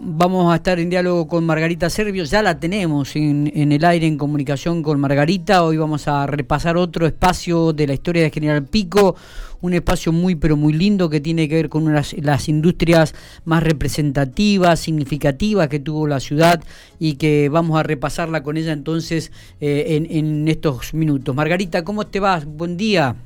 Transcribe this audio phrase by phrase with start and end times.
[0.00, 4.16] Vamos a estar en diálogo con Margarita Servio, ya la tenemos en, el aire en
[4.16, 5.64] comunicación con Margarita.
[5.64, 9.16] Hoy vamos a repasar otro espacio de la historia de General Pico,
[9.60, 13.62] un espacio muy pero muy lindo que tiene que ver con unas, las industrias más
[13.62, 16.62] representativas, significativas que tuvo la ciudad
[16.98, 21.34] y que vamos a repasarla con ella entonces eh, en, estos minutos.
[21.34, 22.44] Margarita, ¿cómo te vas?
[22.46, 23.16] Buen día.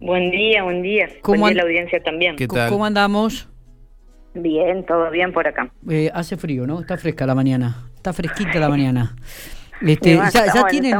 [0.00, 1.08] Buen día, buen día.
[1.22, 2.36] ¿Cómo buen día la audiencia también.
[2.68, 3.48] ¿Cómo andamos?
[4.34, 5.70] Bien, todo bien por acá.
[5.88, 6.80] Eh, hace frío, ¿no?
[6.80, 7.76] Está fresca la mañana.
[7.96, 9.14] Está fresquita la mañana.
[9.80, 10.94] Este, ya, ya, tienen,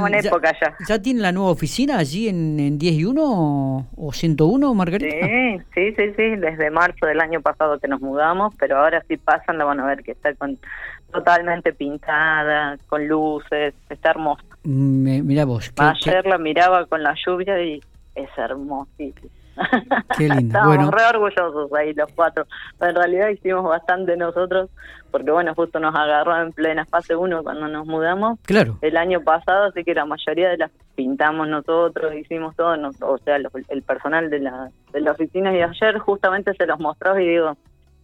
[0.89, 5.27] ya, tienen la nueva oficina allí en, en 10 y 1 o, 101, Margarita?
[5.27, 9.17] Sí, sí, sí, sí, desde marzo del año pasado que nos mudamos, pero ahora sí
[9.17, 10.59] pasan, la van a ver que está con,
[11.13, 14.45] totalmente pintada, con luces, está hermosa.
[14.65, 15.73] Mm, mira vos.
[15.77, 17.81] Ayer la miraba con la lluvia y
[18.15, 19.31] es hermosísima.
[20.17, 20.59] Qué lindo.
[20.59, 22.47] Estamos re orgullosos ahí los cuatro.
[22.81, 24.71] en realidad hicimos bastante nosotros,
[25.11, 28.39] porque bueno, justo nos agarró en plena fase 1 cuando nos mudamos.
[28.43, 28.79] Claro.
[28.81, 33.37] El año pasado, así que la mayoría de las pintamos nosotros, hicimos todo, o sea,
[33.37, 35.55] el personal de la, de la oficina.
[35.55, 37.57] Y ayer justamente se los mostró y digo,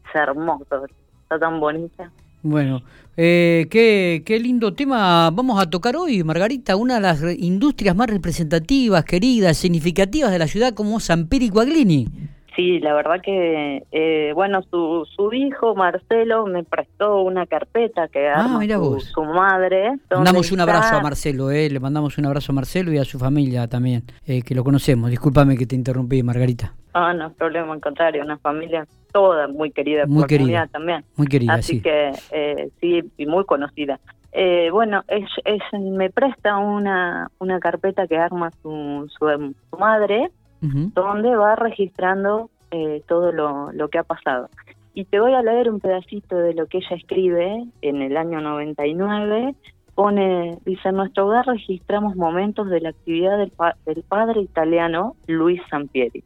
[0.08, 0.86] es hermoso,
[1.22, 2.10] está tan bonita.
[2.42, 2.82] Bueno,
[3.16, 8.08] eh, qué, qué lindo tema vamos a tocar hoy, Margarita, una de las industrias más
[8.08, 12.08] representativas, queridas, significativas de la ciudad como San Peri Aglini.
[12.56, 18.28] Sí, la verdad que, eh, bueno, su, su hijo Marcelo me prestó una carpeta que
[18.28, 18.60] ah,
[18.98, 19.92] su, madre.
[20.10, 23.18] Mandamos un abrazo a Marcelo, eh, le mandamos un abrazo a Marcelo y a su
[23.18, 25.10] familia también, eh, que lo conocemos.
[25.10, 26.74] Discúlpame que te interrumpí, Margarita.
[26.92, 31.04] Ah, no, problema, al contrario, una familia toda muy querida muy por querida, también.
[31.16, 34.00] Muy querida, Así que eh, sí, y muy conocida.
[34.32, 41.34] Eh, bueno, es, es, me presta una, una carpeta que arma su, su, madre, donde
[41.34, 44.48] va registrando eh, todo lo, lo que ha pasado.
[44.94, 48.40] Y te voy a leer un pedacito de lo que ella escribe en el año
[48.40, 49.54] 99.
[49.94, 53.52] Pone, dice, en nuestro hogar registramos momentos de la actividad del,
[53.86, 56.22] del padre italiano Luis Sampieri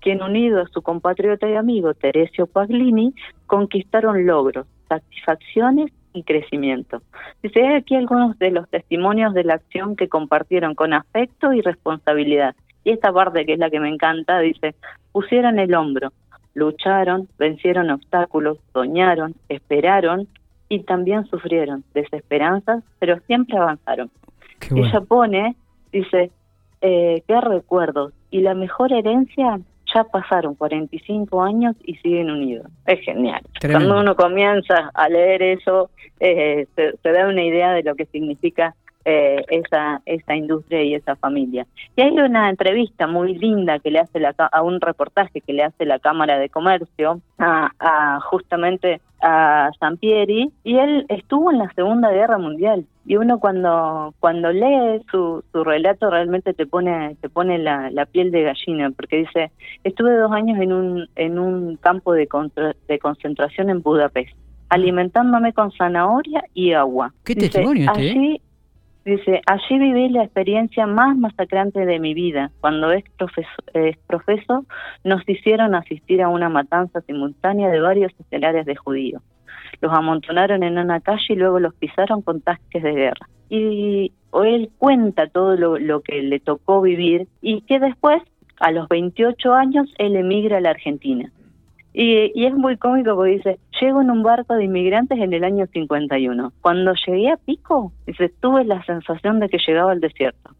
[0.00, 3.14] quien unido a su compatriota y amigo Teresio Paglini
[3.46, 7.02] conquistaron logros, satisfacciones y crecimiento.
[7.42, 12.54] Dice, aquí algunos de los testimonios de la acción que compartieron con afecto y responsabilidad.
[12.84, 14.74] Y esta parte que es la que me encanta, dice,
[15.12, 16.12] pusieron el hombro,
[16.54, 20.28] lucharon, vencieron obstáculos, soñaron, esperaron
[20.68, 24.10] y también sufrieron desesperanzas, pero siempre avanzaron.
[24.74, 25.56] Ella pone,
[25.92, 26.30] dice,
[26.80, 29.60] eh, qué recuerdos y la mejor herencia
[29.94, 32.66] ya pasaron 45 años y siguen unidos.
[32.86, 33.42] Es genial.
[33.60, 35.90] Cuando uno comienza a leer eso,
[36.20, 38.74] eh, se, da una idea de lo que significa
[39.04, 41.66] eh, esa, esa industria y esa familia.
[41.96, 45.64] Y hay una entrevista muy linda que le hace la, a un reportaje que le
[45.64, 51.72] hace la Cámara de Comercio a, a justamente a Sampieri y él estuvo en la
[51.74, 57.28] Segunda Guerra Mundial y uno cuando cuando lee su, su relato realmente te pone te
[57.28, 59.50] pone la, la piel de gallina porque dice
[59.84, 62.28] estuve dos años en un en un campo de,
[62.88, 64.34] de concentración en Budapest
[64.70, 67.12] alimentándome con zanahoria y agua.
[67.24, 68.40] ¿Qué testimonio este, eh?
[69.04, 72.50] Dice, allí viví la experiencia más masacrante de mi vida.
[72.60, 73.04] Cuando es
[74.06, 74.66] profeso,
[75.04, 79.22] nos hicieron asistir a una matanza simultánea de varios estelares de judíos.
[79.80, 83.28] Los amontonaron en una calle y luego los pisaron con tasques de guerra.
[83.48, 84.12] Y
[84.44, 88.22] él cuenta todo lo, lo que le tocó vivir y que después,
[88.60, 91.32] a los 28 años, él emigra a la Argentina.
[91.92, 95.66] Y, es muy cómico porque dice, llego en un barco de inmigrantes en el año
[95.66, 96.52] 51.
[96.60, 100.54] Cuando llegué a Pico, dice, tuve la sensación de que llegaba al desierto.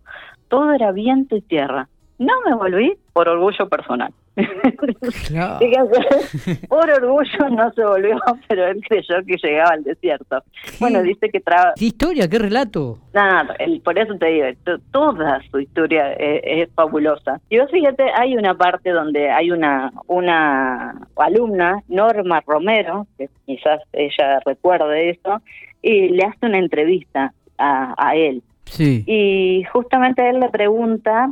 [0.48, 1.88] Todo era viento y tierra.
[2.20, 4.12] No me volví por orgullo personal.
[6.69, 10.44] por orgullo no se volvió, pero él creyó que llegaba al desierto.
[10.78, 11.72] Bueno, dice que traba...
[11.76, 12.28] ¿Qué historia?
[12.28, 12.98] ¿Qué relato?
[13.14, 14.48] Nada, por eso te digo,
[14.91, 17.41] toda su historia es, fabulosa.
[17.48, 23.80] Y vos fíjate, hay una parte donde hay una, una alumna, Norma Romero, que quizás
[23.94, 25.41] ella recuerde eso,
[25.80, 28.42] y le hace una entrevista a, a él.
[28.66, 29.04] Sí.
[29.06, 31.30] Y justamente él le pregunta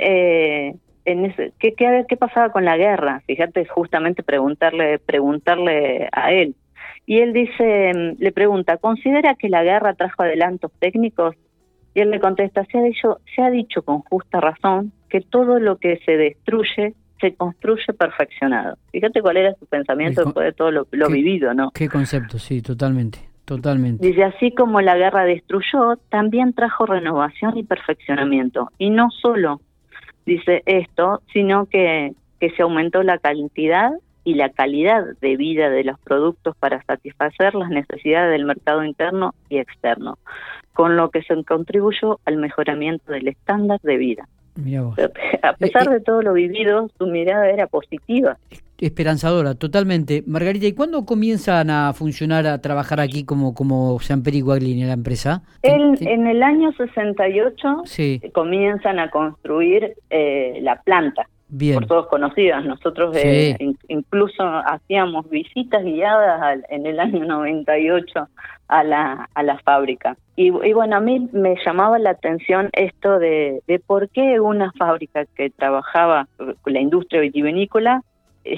[0.00, 0.74] eh,
[1.04, 3.22] en ese, ¿qué, qué, pasaba con la guerra?
[3.26, 6.54] Fíjate, justamente preguntarle, preguntarle a él.
[7.06, 11.36] Y él dice, mm, le pregunta, ¿considera que la guerra trajo adelantos técnicos?
[11.94, 15.58] Y él le contesta, se ha dicho, se ha dicho con justa razón que todo
[15.58, 18.76] lo que se destruye se construye perfeccionado.
[18.92, 21.70] Fíjate cuál era su pensamiento después de todo lo, lo vivido, ¿no?
[21.72, 23.18] Qué concepto, sí, totalmente.
[23.44, 24.06] Totalmente.
[24.06, 28.70] Dice, así como la guerra destruyó, también trajo renovación y perfeccionamiento.
[28.78, 29.60] Y no solo
[30.30, 33.90] dice esto, sino que, que se aumentó la cantidad
[34.22, 39.34] y la calidad de vida de los productos para satisfacer las necesidades del mercado interno
[39.48, 40.18] y externo,
[40.72, 44.28] con lo que se contribuyó al mejoramiento del estándar de vida.
[45.42, 48.38] A pesar eh, de todo lo vivido, su mirada era positiva.
[48.80, 50.24] Esperanzadora, totalmente.
[50.26, 54.94] Margarita, ¿y cuándo comienzan a funcionar, a trabajar aquí como, como San Perico en la
[54.94, 55.42] empresa?
[55.62, 58.20] En, el año 68 sí.
[58.32, 61.28] comienzan a construir eh, la planta
[61.74, 62.64] por todos conocidas.
[62.64, 63.56] Nosotros eh,
[63.88, 68.28] incluso hacíamos visitas guiadas en el año 98
[68.68, 70.16] a la, a la fábrica.
[70.36, 75.26] Y, bueno, a mí me llamaba la atención esto de, de por qué una fábrica
[75.36, 76.28] que trabajaba
[76.62, 78.09] con la industria vitivinícola eh,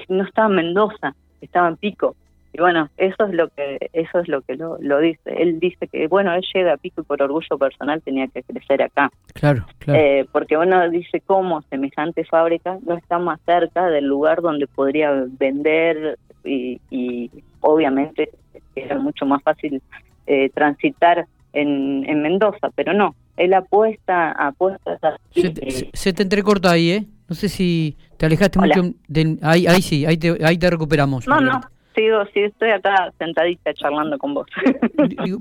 [0.08, 2.16] no estaba en Mendoza, estaba en Pico.
[2.54, 5.20] Y bueno, eso es lo que eso es lo que lo, dice.
[5.24, 8.82] Él dice que bueno, él llega a Pico y por orgullo personal tenía que crecer
[8.82, 9.10] acá.
[9.32, 9.98] Claro, claro.
[9.98, 15.24] Eh, porque bueno, dice cómo semejante fábrica no está más cerca del lugar donde podría
[15.38, 17.30] vender y, y
[17.60, 18.28] obviamente
[18.76, 19.80] era mucho más fácil
[20.26, 23.14] eh, transitar en, en Mendoza, pero no.
[23.36, 24.98] Él apuesta, apuesta.
[25.30, 27.06] Se, se te entrecorta ahí, ¿eh?
[27.32, 28.82] No sé si te alejaste mucho.
[29.08, 31.26] De, ahí, ahí sí, ahí te, ahí te recuperamos.
[31.26, 31.62] No, no,
[31.94, 34.46] sigo, sí, estoy acá sentadita charlando con vos.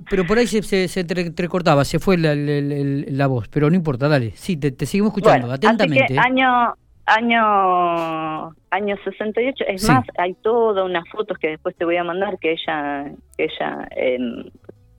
[0.09, 4.31] pero por ahí se, se, se se fue la, la, voz, pero no importa, dale.
[4.35, 6.05] Sí, te, te seguimos escuchando, atentamente.
[6.05, 6.75] Así que año,
[7.07, 12.39] año, año 68, es más, hay toda unas fotos que después te voy a mandar
[12.39, 14.45] que ella, que ella em,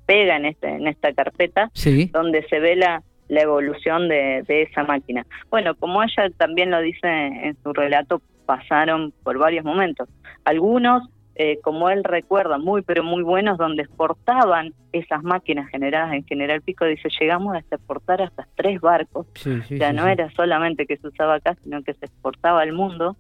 [0.04, 1.70] pega en, este, en esta carpeta,
[2.12, 3.02] donde se ve la
[3.32, 5.25] la evolución de, de, esa máquina.
[5.50, 10.06] Bueno, como ella también lo dice en su relato, pasaron por varios momentos.
[10.44, 16.26] Algunos, eh, como él recuerda, muy pero muy buenos, donde exportaban esas máquinas generadas en
[16.26, 19.26] General Pico, dice, llegamos a exportar hasta tres barcos.
[19.70, 23.17] ya no era solamente que se usaba acá, sino que se exportaba al mundo.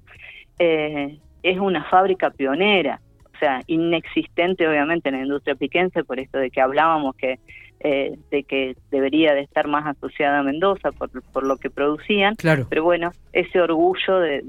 [0.58, 3.00] Eh, es una fábrica pionera,
[3.42, 7.38] sea, inexistente obviamente en la industria piquense, por esto de que hablábamos que
[7.84, 12.36] eh, de que debería de estar más asociada a Mendoza por, por lo que producían,
[12.36, 12.64] claro.
[12.70, 14.42] pero bueno, ese orgullo de,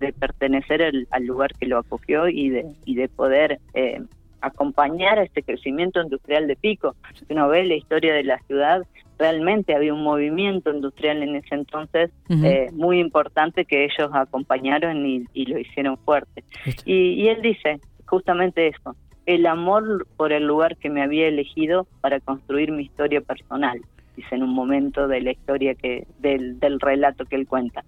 [0.00, 4.00] de, pertenecer al lugar que lo acogió y de, y de poder eh,
[4.40, 6.96] acompañar a este crecimiento industrial de Pico.
[7.12, 8.86] Si uno ve la historia de la ciudad,
[9.18, 15.26] realmente había un movimiento industrial en ese entonces eh, muy importante que ellos acompañaron y,
[15.34, 16.42] y lo hicieron fuerte.
[16.86, 18.96] Y, y él dice justamente eso,
[19.26, 23.80] el amor por el lugar que me había elegido para construir mi historia personal
[24.18, 27.84] dice en un momento de la historia que del, del relato que él cuenta.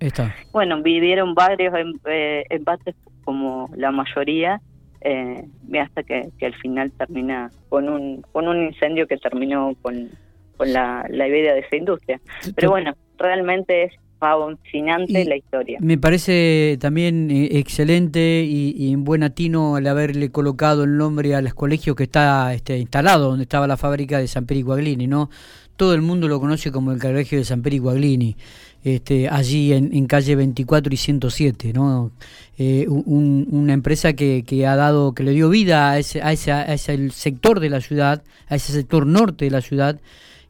[0.53, 2.95] Bueno, vivieron varios em, eh, embates
[3.25, 4.61] como la mayoría
[5.01, 5.45] eh,
[5.81, 10.11] hasta que, que, al final termina con un con un incendio que terminó con,
[10.57, 12.21] con la, la idea de esa industria.
[12.55, 15.79] Pero bueno, realmente es fascinante la historia.
[15.81, 21.53] Me parece también eh, excelente y, en buen atino el haberle colocado el nombre al
[21.55, 25.31] colegio que está este, instalado, donde estaba la fábrica de San Perico Aglini, ¿no?
[25.77, 28.37] Todo el mundo lo conoce como el colegio de San Perico Aglini,
[28.85, 32.11] este, allí en, calle 24 y 107, ¿no?
[32.59, 36.53] Eh, una empresa que, que, ha dado, que le dio vida a ese, a ese,
[36.53, 39.99] a ese sector de la ciudad, a ese sector norte de la ciudad,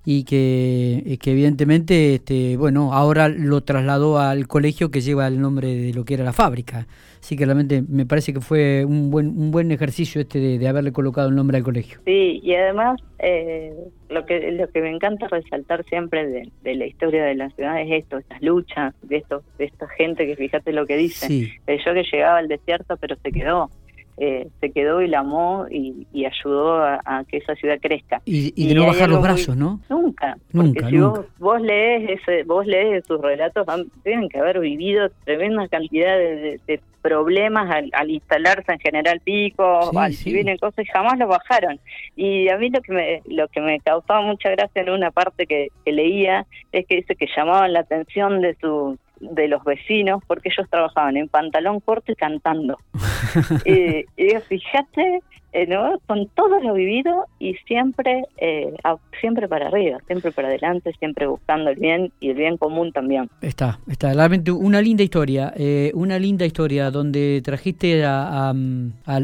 [0.04, 5.74] y que, que, evidentemente este, bueno ahora lo trasladó al colegio que lleva el nombre
[5.74, 6.86] de lo que era la fábrica.
[7.20, 10.92] Así que realmente me parece que fue un buen un buen ejercicio este de, haberle
[10.92, 12.00] colocado el nombre al colegio.
[12.06, 13.74] Sí y además eh,
[14.08, 17.90] lo que lo que me encanta resaltar siempre de, la historia de la ciudad es
[17.90, 21.26] esto estas luchas de esto de esta gente que fíjate lo que dice.
[21.26, 21.52] Sí.
[21.66, 23.70] yo que llegaba al desierto pero se quedó
[24.22, 28.20] eh, se quedó y la amó y, ayudó a, que esa ciudad crezca.
[28.26, 29.80] Y, de no bajar los brazos, ¿no?
[29.88, 30.36] Nunca.
[30.52, 33.66] Nunca, porque si Vos, lees ese, vos lees sus relatos,
[34.04, 40.34] tienen que haber vivido tremenda cantidad de, problemas al, instalarse en General Pico, al si
[40.34, 41.80] vienen cosas, jamás lo bajaron.
[42.14, 45.46] Y a mí lo que me, lo que me causaba mucha gracia en una parte
[45.46, 50.22] que, que leía es que dice que llamaban la atención de sus de los vecinos
[50.26, 52.78] porque ellos trabajaban en pantalón corto y cantando.
[53.64, 55.68] y, y fíjate eh,
[56.06, 58.72] con todo lo vivido y siempre eh,
[59.20, 63.28] siempre para arriba, siempre para adelante, siempre buscando el bien y el bien común también.
[63.42, 68.54] Está, está, realmente una linda historia, eh, una linda historia donde trajiste a,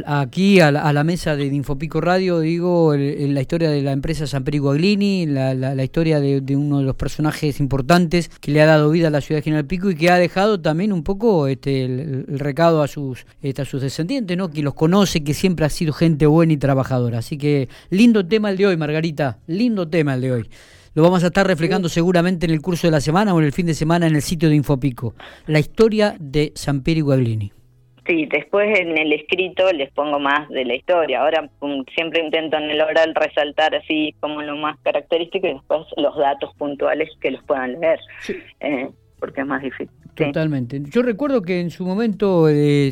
[0.07, 4.71] aquí a la, mesa de Infopico Radio, digo, la historia de la empresa San Perico
[4.71, 9.09] Aglini, la, la, historia de, uno de los personajes importantes que le ha dado vida
[9.09, 12.27] a la ciudad de General Pico y que ha dejado también un poco este, el,
[12.27, 14.51] recado a sus, este, a sus descendientes, ¿no?
[14.51, 17.19] que los conoce, que siempre ha sido gente buena y trabajadora.
[17.19, 20.49] Así que lindo tema el de hoy, Margarita, lindo tema el de hoy.
[20.95, 23.53] Lo vamos a estar reflejando seguramente en el curso de la semana o en el
[23.53, 25.15] fin de semana en el sitio de Infopico.
[25.47, 27.53] La historia de San Piero Guaglini.
[28.07, 31.21] Sí, después en el escrito les pongo más de la historia.
[31.21, 31.51] Ahora
[31.95, 36.55] siempre intento en el oral resaltar así como lo más característico y después los datos
[36.57, 37.99] puntuales que los puedan leer,
[38.61, 39.91] eh, porque es más difícil.
[40.25, 40.83] Totalmente.
[40.91, 42.91] Yo recuerdo que en su momento, eh,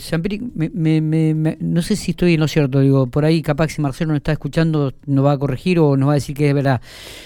[1.60, 4.32] no sé si estoy en lo cierto, digo, por ahí capaz si Marcelo nos está
[4.32, 6.82] escuchando nos va a corregir o nos va a decir que es verdad.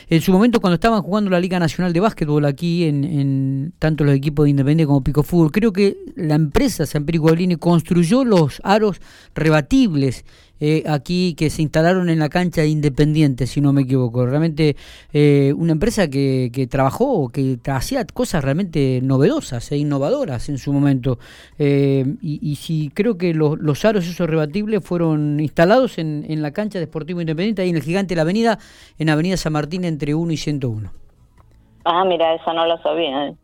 [0.08, 4.04] En su momento cuando estaban jugando la Liga Nacional de Básquetbol aquí, en, en tanto
[4.04, 7.28] los equipos de Independiente como Pico Fútbol, creo que la empresa San Perico
[7.58, 9.00] construyó los aros
[9.34, 10.24] rebatibles
[10.60, 14.26] eh, aquí que se instalaron en la cancha de Independiente, si no me equivoco.
[14.26, 14.76] Realmente
[15.12, 20.72] eh, una empresa que, que trabajó, que hacía cosas realmente novedosas e innovadoras en su
[20.72, 21.18] momento.
[21.58, 26.52] Eh, y, si creo que los, los aros esos rebatibles fueron instalados en, en la
[26.52, 28.58] cancha de Sportivo Independiente, ahí en el gigante de la avenida,
[28.98, 30.90] en Avenida San Martín entre 1 y 101.
[31.84, 33.34] Ah, mira, eso no lo sabía.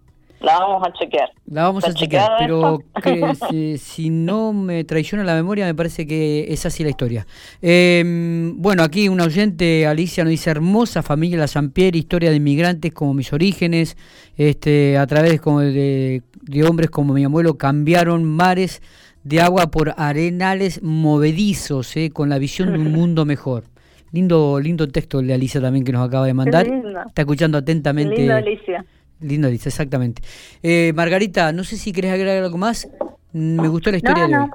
[0.45, 1.31] La vamos a chequear.
[1.47, 2.79] La vamos a chequear, pero
[3.79, 7.27] si, no me traiciona la memoria, me parece que es así la historia.
[7.63, 12.93] Em, bueno, aquí un oyente, Alicia, nos dice, hermosa familia La Sampier, historia de inmigrantes
[12.93, 13.97] como mis orígenes,
[14.37, 16.23] este a través como de,
[16.69, 18.83] hombres como mi abuelo, cambiaron mares
[19.23, 23.65] de agua por arenales movedizos, eh, con la visión de un mundo mejor.
[24.13, 26.67] Lindo, lindo texto de Alicia también que nos acaba de mandar.
[27.09, 28.17] Está escuchando atentamente.
[28.17, 28.85] Lindo, Alicia.
[29.25, 30.23] Lindo dice, exactamente.
[30.63, 32.89] Eh, Margarita, no sé si querés agregar algo más.
[33.33, 34.51] Me gustó la historia de hoy.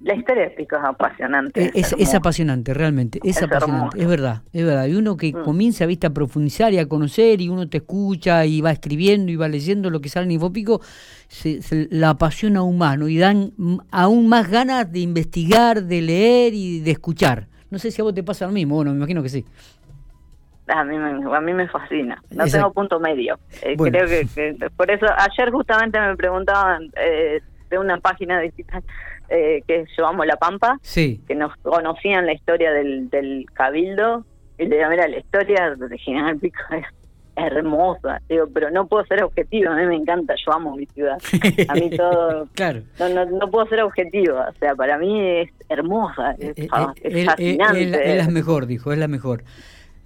[0.00, 1.70] La historia de Pico es apasionante.
[1.74, 3.20] Es, apasionante, realmente.
[3.24, 4.86] Es, apasionante, es verdad, es verdad.
[4.86, 5.42] Y uno que mm.
[5.44, 9.36] comienza ¿viste, a profundizar y a conocer, y uno te escucha y va escribiendo y
[9.36, 10.82] va leyendo lo que sale en Infopico,
[11.28, 13.08] se, se la apasiona aún más, ¿no?
[13.08, 13.52] Y dan
[13.90, 17.48] aún más ganas de investigar, de leer y de escuchar.
[17.70, 19.44] No sé si a vos te pasa lo mismo, bueno, me imagino que sí.
[20.66, 23.38] A mí, me, a mí me fascina, no tengo punto medio.
[23.62, 28.82] Eh, creo que, por eso, ayer justamente me preguntaban eh, de una página digital
[29.28, 34.24] eh, que llevamos La Pampa, que nos conocían la historia del, del Cabildo,
[34.58, 36.84] y le digo, mira, la historia de General Pico es
[37.36, 41.18] hermosa, digo, pero no puedo ser objetivo, a mí me encanta, yo amo mi ciudad,
[41.68, 42.82] a mí todo, claro.
[42.98, 48.10] no, no, puedo ser objetivo, o sea, para mí es hermosa, es, fascinante.
[48.12, 49.42] es la mejor, dijo, es la mejor.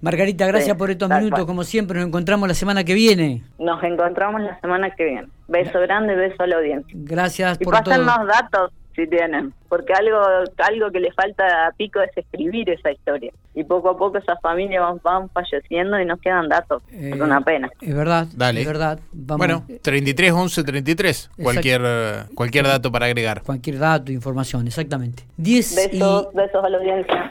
[0.01, 3.43] Margarita, gracias por estos minutos, como siempre, nos encontramos la semana que viene.
[3.57, 5.27] Nos encontramos la semana que viene.
[5.47, 6.93] Beso grande, beso a la audiencia.
[6.93, 10.19] Gracias y por pasen más datos si tienen, porque algo
[10.57, 13.31] algo que le falta a Pico es escribir esa historia.
[13.55, 16.81] Y poco a poco esas familias van, falleciendo y nos quedan datos.
[16.91, 17.69] es eh, una pena.
[17.81, 18.61] Es verdad, Dale.
[18.61, 18.99] es verdad.
[19.11, 21.81] Bueno, 33 11 33, cualquier
[22.35, 23.41] cualquier dato para agregar.
[23.43, 25.23] Cualquier dato, información, exactamente.
[25.37, 27.27] 10 besos, besos a la audiencia.